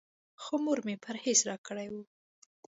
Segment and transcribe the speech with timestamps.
[0.41, 1.95] خو مور مې پرهېز راکړی و.